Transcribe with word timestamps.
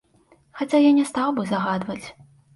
Хаця, 0.61 0.79
я 0.89 0.93
не 1.01 1.03
стаў 1.11 1.29
бы 1.41 1.47
загадваць. 1.53 2.01